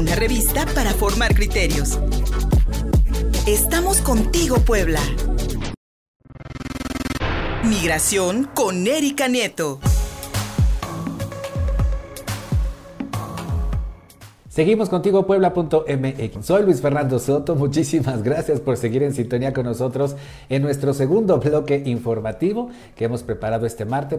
[0.00, 1.98] una revista para formar criterios.
[3.46, 5.00] Estamos contigo, Puebla.
[7.64, 9.78] Migración con Erika Nieto.
[14.60, 16.44] Seguimos contigo puebla.mx.
[16.44, 17.54] Soy Luis Fernando Soto.
[17.54, 20.16] Muchísimas gracias por seguir en sintonía con nosotros
[20.50, 24.18] en nuestro segundo bloque informativo que hemos preparado este martes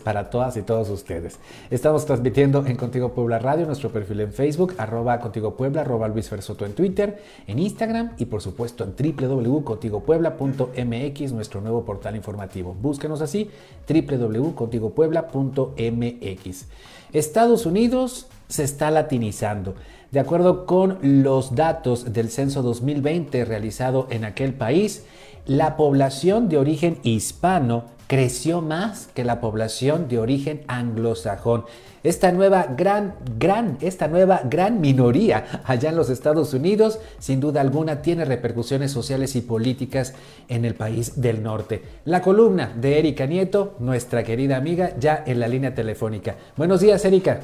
[0.00, 1.38] para, todas y todos ustedes.
[1.70, 6.28] Estamos transmitiendo en Contigo Puebla Radio, nuestro perfil en Facebook, arroba Contigo Puebla, arroba Luis
[6.28, 12.74] Fer Soto en Twitter, en Instagram y por supuesto en www.contigopuebla.mx, nuestro nuevo portal informativo.
[12.74, 13.48] Búsquenos así,
[13.88, 16.66] www.contigopuebla.mx.
[17.12, 19.74] Estados Unidos se está latinizando.
[20.10, 25.04] De acuerdo con los datos del censo 2020 realizado en aquel país,
[25.46, 31.64] la población de origen hispano creció más que la población de origen anglosajón.
[32.02, 37.62] Esta nueva gran, gran, esta nueva gran minoría allá en los Estados Unidos, sin duda
[37.62, 40.12] alguna, tiene repercusiones sociales y políticas
[40.48, 41.82] en el país del norte.
[42.04, 46.36] La columna de Erika Nieto, nuestra querida amiga, ya en la línea telefónica.
[46.54, 47.40] Buenos días, Erika.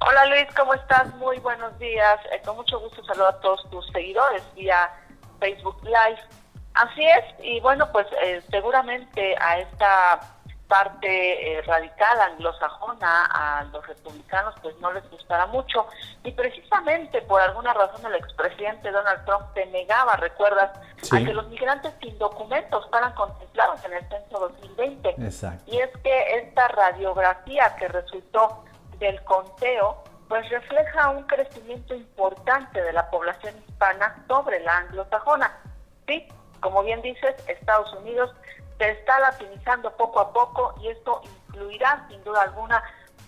[0.00, 1.12] Hola Luis, ¿cómo estás?
[1.16, 2.20] Muy buenos días.
[2.30, 4.90] Eh, con mucho gusto saludo a todos tus seguidores vía
[5.40, 6.20] Facebook Live.
[6.74, 10.20] Así es, y bueno, pues eh, seguramente a esta
[10.68, 15.88] parte eh, radical anglosajona, a los republicanos, pues no les gustará mucho.
[16.22, 20.78] Y precisamente por alguna razón el expresidente Donald Trump se negaba, recuerdas,
[21.10, 25.08] a que los migrantes sin documentos fueran contemplados en el censo 2020.
[25.08, 25.64] Exacto.
[25.66, 28.64] Y es que esta radiografía que resultó
[28.98, 35.56] del conteo, pues refleja un crecimiento importante de la población hispana sobre la anglosajona.
[36.06, 36.26] Sí,
[36.60, 38.34] como bien dices, Estados Unidos
[38.78, 42.82] se está latinizando poco a poco y esto incluirá sin duda alguna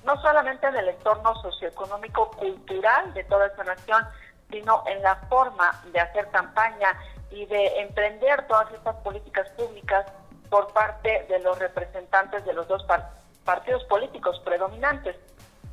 [0.04, 4.02] no solamente en el entorno socioeconómico cultural de toda esta nación,
[4.50, 6.98] sino en la forma de hacer campaña
[7.30, 10.06] y de emprender todas estas políticas públicas
[10.48, 12.84] por parte de los representantes de los dos
[13.44, 15.16] partidos políticos predominantes.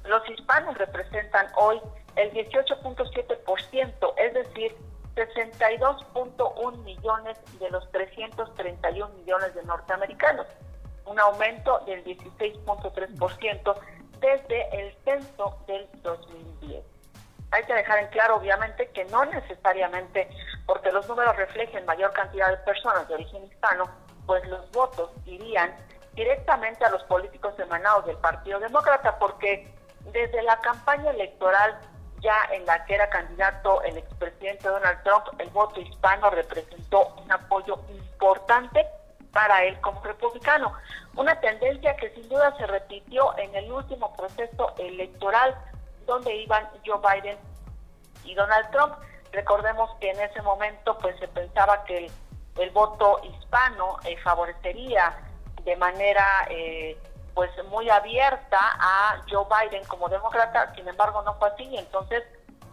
[0.08, 1.82] Los hispanos representan hoy
[2.16, 4.76] el 18.7%, es decir,
[5.16, 10.48] 62.1 millones de los 331 millones de norteamericanos,
[11.06, 13.76] un aumento del 16.3%
[14.20, 16.86] desde el censo del 2010.
[17.52, 20.30] Hay que dejar en claro, obviamente, que no necesariamente
[20.66, 23.90] porque los números reflejen mayor cantidad de personas de origen hispano,
[24.26, 25.76] pues los votos irían
[26.14, 29.77] directamente a los políticos emanados del Partido Demócrata, porque
[30.12, 31.80] desde la campaña electoral
[32.20, 37.32] ya en la que era candidato el expresidente Donald Trump, el voto hispano representó un
[37.32, 38.86] apoyo importante
[39.32, 40.74] para él como republicano.
[41.16, 45.56] Una tendencia que sin duda se repitió en el último proceso electoral
[46.06, 47.38] donde iban Joe Biden
[48.24, 48.96] y Donald Trump.
[49.32, 52.10] Recordemos que en ese momento pues se pensaba que
[52.56, 55.16] el, voto hispano eh, favorecería
[55.64, 56.98] de manera eh,
[57.38, 62.24] pues muy abierta a Joe Biden como demócrata, sin embargo no fue así, entonces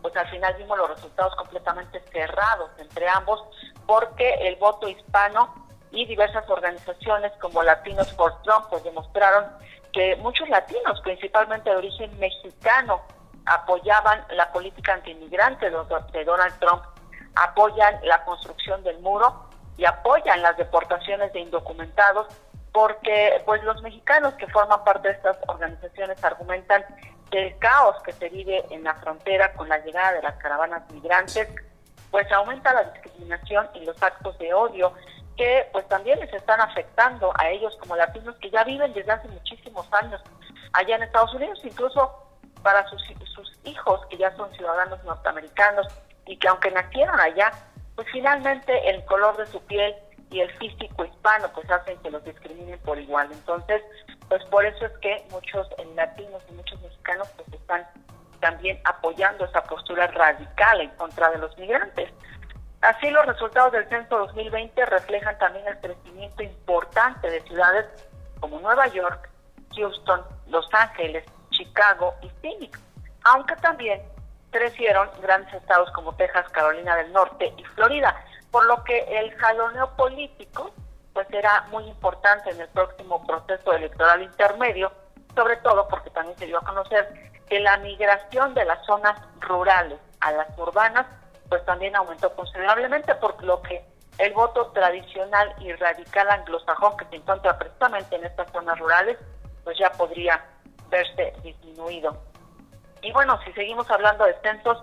[0.01, 3.45] pues al final vimos los resultados completamente cerrados entre ambos,
[3.87, 5.55] porque el voto hispano
[5.91, 9.45] y diversas organizaciones como Latinos for Trump pues demostraron
[9.93, 13.03] que muchos latinos, principalmente de origen mexicano,
[13.45, 16.83] apoyaban la política antiinmigrante de Donald Trump,
[17.35, 19.45] apoyan la construcción del muro
[19.77, 22.29] y apoyan las deportaciones de indocumentados
[22.75, 26.85] porque pues los mexicanos que forman parte de estas organizaciones argumentan
[27.31, 30.83] que el caos que se vive en la frontera con la llegada de las caravanas
[30.91, 31.49] migrantes
[32.11, 34.93] pues aumenta la discriminación y los actos de odio
[35.37, 39.29] que pues también les están afectando a ellos como latinos que ya viven desde hace
[39.29, 40.21] muchísimos años
[40.73, 42.13] allá en Estados Unidos, incluso
[42.65, 43.01] para sus,
[43.33, 45.87] sus hijos que ya son ciudadanos norteamericanos
[46.27, 47.53] y que aunque nacieron allá,
[47.95, 49.95] pues finalmente el color de su piel
[50.35, 53.31] y el físico hispano pues hacen que los discriminen por igual.
[53.31, 53.83] Entonces,
[54.29, 57.87] pues por eso es que muchos latinos y muchos mexicanos pues están
[58.41, 62.11] también apoyando esa postura radical en contra de los migrantes.
[62.81, 67.87] Así los resultados del censo 2020 reflejan también el crecimiento importante de ciudades
[68.41, 69.31] como Nueva York,
[69.77, 72.79] Houston, Los Ángeles, Chicago y Phoenix,
[73.23, 74.03] aunque también
[74.51, 78.15] crecieron grandes estados como Texas, Carolina del Norte y Florida
[78.55, 80.71] por lo que el jaloneo político
[81.13, 84.93] pues será muy importante en el próximo proceso electoral intermedio,
[85.35, 89.99] sobre todo porque también se dio a conocer que la migración de las zonas rurales
[90.21, 91.05] a las urbanas
[91.49, 93.85] pues también aumentó considerablemente, por lo que
[94.19, 99.19] el voto tradicional y radical anglosajón que se encuentra precisamente en estas zonas rurales
[99.65, 100.45] pues ya podría
[100.91, 102.17] verse disminuido.
[103.05, 104.83] Y bueno, si seguimos hablando de censos,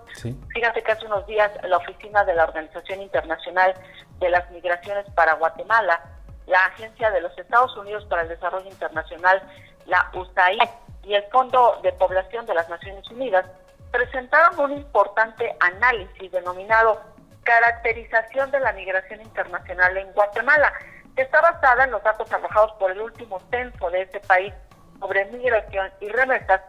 [0.53, 3.73] fíjate que hace unos días la oficina de la Organización Internacional
[4.19, 5.99] de las Migraciones para Guatemala,
[6.45, 9.41] la Agencia de los Estados Unidos para el Desarrollo Internacional,
[9.87, 10.61] la USAID
[11.03, 13.43] y el Fondo de Población de las Naciones Unidas
[13.89, 17.01] presentaron un importante análisis denominado
[17.41, 20.71] Caracterización de la Migración Internacional en Guatemala,
[21.15, 24.53] que está basada en los datos arrojados por el último censo de este país
[24.99, 26.61] sobre migración y remesas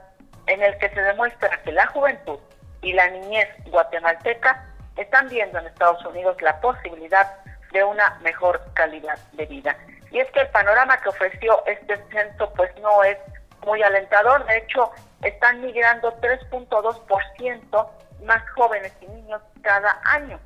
[0.47, 2.39] en el que se demuestra que la juventud
[2.83, 4.67] y la niñez guatemalteca
[4.97, 7.37] están viendo en Estados Unidos la posibilidad
[7.73, 9.77] de una mejor calidad de vida.
[10.11, 13.17] Y es que el panorama que ofreció este censo pues no es
[13.65, 14.91] muy alentador, de hecho
[15.23, 17.89] están migrando 3.2%
[18.25, 20.39] más jóvenes y niños cada año.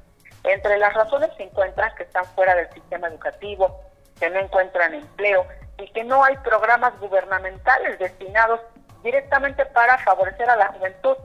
[0.45, 3.81] Entre las razones se encuentran que están fuera del sistema educativo,
[4.21, 5.47] que no encuentran empleo
[5.79, 8.61] y que no hay programas gubernamentales destinados
[9.07, 11.17] directamente para favorecer a la juventud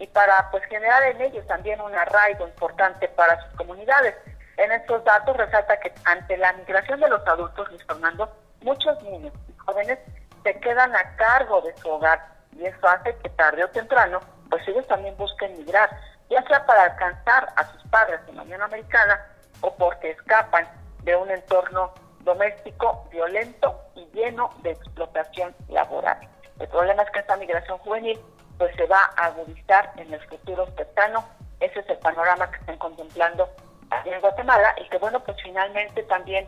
[0.00, 4.16] y para pues generar en ellos también un arraigo importante para sus comunidades.
[4.56, 8.28] En estos datos resalta que ante la migración de los adultos, Luis Fernando,
[8.62, 10.00] muchos niños y jóvenes
[10.42, 14.18] se quedan a cargo de su hogar y eso hace que tarde o temprano
[14.50, 15.88] pues ellos también busquen migrar,
[16.28, 19.24] ya sea para alcanzar a sus padres en la Unión Americana
[19.60, 20.66] o porque escapan
[21.04, 21.94] de un entorno
[22.24, 26.18] doméstico violento y lleno de explotación laboral.
[26.60, 28.20] El problema es que esta migración juvenil
[28.58, 31.24] pues se va a agudizar en el futuro cercano.
[31.58, 33.48] Ese es el panorama que están contemplando
[33.90, 36.46] aquí en Guatemala y que bueno pues finalmente también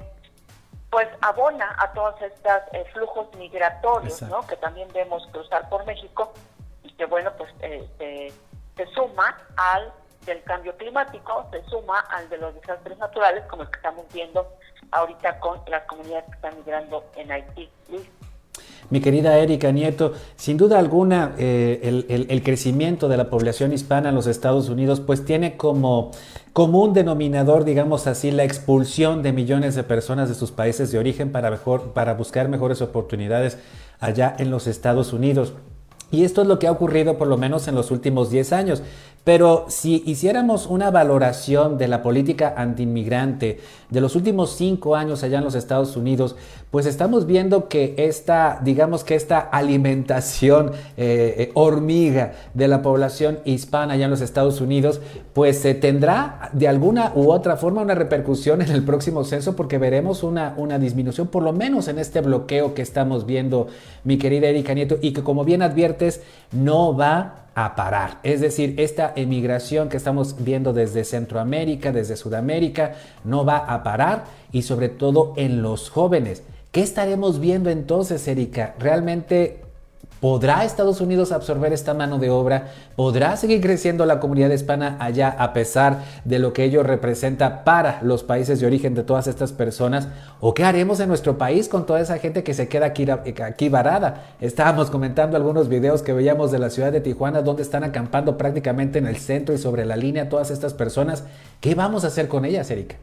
[0.90, 4.46] pues abona a todos estos eh, flujos migratorios ¿no?
[4.46, 6.32] que también vemos cruzar por México
[6.82, 8.32] y que bueno pues eh,
[8.76, 9.92] se, suma al
[10.26, 14.46] del cambio climático, se suma al de los desastres naturales como el que estamos viendo
[14.92, 17.70] ahorita con las comunidades que están migrando en Haití.
[18.92, 24.14] Mi querida Erika Nieto, sin duda alguna eh, el, crecimiento de la población hispana en
[24.14, 26.10] los Estados Unidos pues tiene como
[26.52, 31.32] común denominador, digamos así, la expulsión de millones de personas de sus países de origen
[31.32, 33.56] para, mejor, para buscar mejores oportunidades
[33.98, 35.54] allá en los Estados Unidos.
[36.10, 38.82] Y esto es lo que ha ocurrido por lo menos en los últimos 10 años.
[39.24, 45.38] Pero si hiciéramos una valoración de la política antiinmigrante de los últimos cinco años allá
[45.38, 46.34] en los Estados Unidos,
[46.72, 53.38] pues estamos viendo que esta, digamos que esta alimentación eh, eh, hormiga de la población
[53.44, 55.00] hispana allá en los Estados Unidos,
[55.34, 59.78] pues se tendrá de alguna u otra forma una repercusión en el próximo censo porque
[59.78, 63.68] veremos una, una disminución, por lo menos en este bloqueo que estamos viendo,
[64.02, 68.18] mi querida Erika Nieto, y que como bien adviertes, no va a parar.
[68.22, 72.94] Es decir, esta emigración que estamos viendo desde Centroamérica, desde Sudamérica,
[73.24, 76.42] no va a parar y sobre todo en los jóvenes.
[76.70, 78.74] ¿Qué estaremos viendo entonces, Erika?
[78.78, 79.61] ¿Realmente
[80.22, 82.68] ¿Podrá Estados Unidos absorber esta mano de obra?
[82.94, 87.98] ¿Podrá seguir creciendo la comunidad hispana allá a pesar de lo que ello representa para
[88.04, 90.06] los países de origen de todas estas personas?
[90.38, 94.36] ¿O qué haremos en nuestro país con toda esa gente que se queda aquí, varada?
[94.40, 99.00] Estábamos comentando algunos videos que veíamos de la ciudad de Tijuana donde están acampando prácticamente
[99.00, 101.24] en el centro y sobre la línea todas estas personas.
[101.60, 102.94] ¿Qué vamos a hacer con ellas, Erika?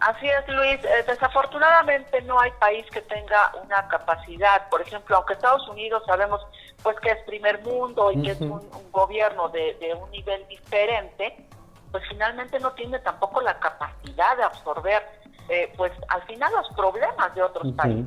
[0.00, 0.84] Así es, Luis.
[0.84, 4.68] Eh, desafortunadamente no hay país que tenga una capacidad.
[4.68, 6.40] Por ejemplo, aunque Estados Unidos sabemos
[6.82, 8.60] pues que es primer mundo y que es un,
[8.92, 11.48] gobierno de, un nivel diferente,
[11.90, 15.02] pues finalmente no tiene tampoco la capacidad de absorber,
[15.48, 18.06] eh, pues al final los problemas de otros países.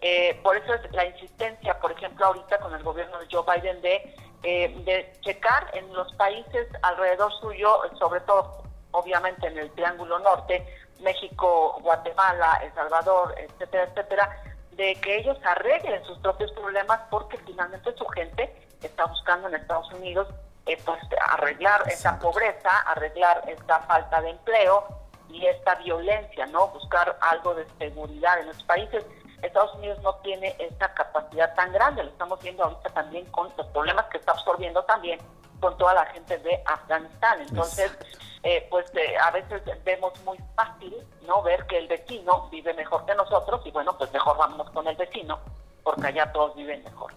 [0.00, 3.80] Eh, por eso es la insistencia, por ejemplo, ahorita con el gobierno de Joe Biden
[3.80, 8.62] de, de checar en los países alrededor suyo, sobre todo
[8.92, 10.66] obviamente en el Triángulo Norte,
[11.00, 17.92] México, Guatemala, El Salvador, etcétera, etcétera, de que ellos arreglen sus propios problemas porque finalmente
[17.96, 20.28] su gente está buscando en Estados Unidos
[20.66, 20.98] eh, pues,
[21.30, 24.86] arreglar esa pobreza, arreglar esta falta de empleo
[25.30, 26.68] y esta violencia, ¿no?
[26.68, 29.04] Buscar algo de seguridad en los países.
[29.42, 33.66] Estados Unidos no tiene esta capacidad tan grande, lo estamos viendo ahorita también con los
[33.68, 35.20] problemas que está absorbiendo también
[35.60, 37.40] con toda la gente de Afganistán.
[37.40, 37.96] Entonces,
[38.42, 40.94] eh, pues eh, a veces vemos muy fácil
[41.26, 44.86] no ver que el vecino vive mejor que nosotros y bueno, pues mejor vámonos con
[44.86, 45.38] el vecino
[45.82, 47.12] porque allá todos viven mejor.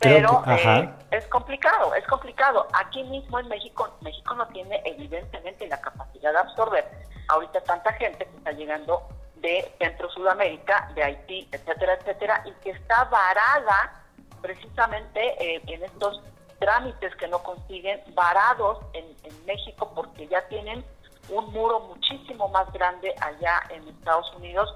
[0.00, 2.66] Pero eh, es complicado, es complicado.
[2.72, 6.84] Aquí mismo en México, México no tiene evidentemente la capacidad de absorber
[7.28, 12.70] ahorita tanta gente que está llegando de Centro Sudamérica, de Haití, etcétera, etcétera, y que
[12.70, 14.02] está varada
[14.42, 16.20] precisamente en estos
[16.58, 19.04] trámites que no consiguen, varados en,
[19.46, 20.82] México porque ya tienen
[21.28, 24.74] un muro muchísimo más grande allá en Estados Unidos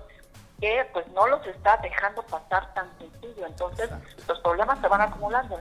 [0.60, 3.46] que pues no los está dejando pasar tan sencillo.
[3.46, 3.90] Entonces
[4.26, 5.58] los problemas se van acumulando.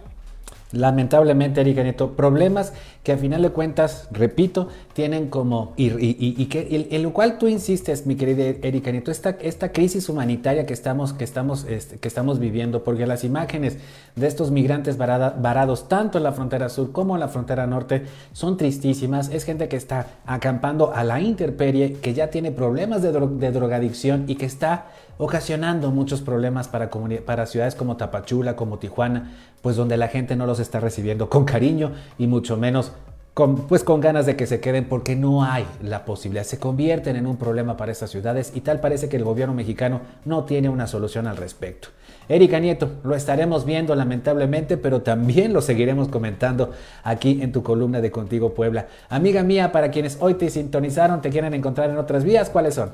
[0.71, 6.87] Lamentablemente, Erika Nieto, problemas que a final de cuentas, repito, tienen como, y, y, que
[6.91, 11.13] en lo cual tú insistes, mi querida Erika Nieto, esta, esta crisis humanitaria que estamos,
[11.13, 13.77] que, estamos, este, que estamos viviendo, porque las imágenes
[14.17, 18.57] de estos migrantes varados tanto en la frontera sur como en la frontera norte son
[18.57, 23.51] tristísimas, es gente que está acampando a la interperie, que ya tiene problemas de, de
[23.51, 26.89] drogadicción y que está ocasionando muchos problemas para,
[27.25, 29.31] para ciudades como Tapachula, como Tijuana,
[29.61, 32.91] pues donde la gente no los está recibiendo con cariño y mucho menos
[33.33, 36.43] con, pues con ganas de que se queden porque no hay la posibilidad.
[36.43, 40.01] Se convierten en un problema para estas ciudades y tal parece que el gobierno mexicano
[40.25, 41.89] no tiene una solución al respecto.
[42.29, 46.73] Erika Nieto, lo estaremos viendo lamentablemente, pero también lo seguiremos comentando
[47.03, 48.87] aquí en tu columna de Contigo Puebla.
[49.07, 52.91] Amiga mía, para quienes hoy te sintonizaron, te quieren encontrar en otras vías, ¿cuáles son?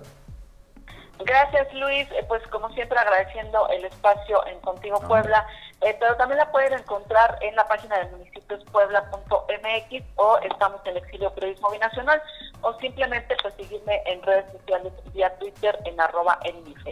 [1.25, 5.45] Gracias Luis, eh, pues como siempre agradeciendo el espacio en Contigo Puebla,
[5.85, 11.33] eh, pero también la pueden encontrar en la página del municipiospuebla.mx o estamos en Exilio
[11.33, 12.21] Periodismo Binacional
[12.61, 16.39] o simplemente pues seguirme en redes sociales vía Twitter en arroba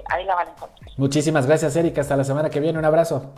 [0.10, 0.90] ahí la van a encontrar.
[0.98, 3.32] Muchísimas gracias Erika, hasta la semana que viene, un abrazo.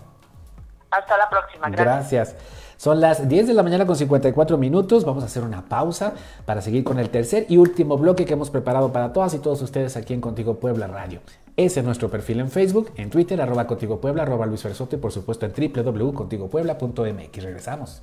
[0.98, 2.36] Hasta la próxima, gracias.
[2.78, 5.06] Son las 10 de la mañana con 54 minutos.
[5.06, 6.14] Vamos a hacer una pausa
[6.46, 9.62] para seguir con el tercer y último bloque que hemos preparado para todas y todos
[9.62, 11.22] ustedes aquí en Contigo Puebla Radio.
[11.56, 15.12] Ese es nuestro perfil en Facebook, en Twitter, arroba Contigo Puebla, arroba Luis y por
[15.12, 17.44] supuesto en www.contigopuebla.mx.
[17.44, 18.02] Regresamos.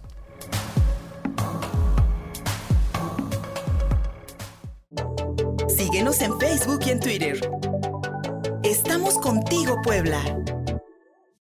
[5.68, 7.50] Síguenos en Facebook y en Twitter.
[8.62, 10.22] Estamos contigo, Puebla.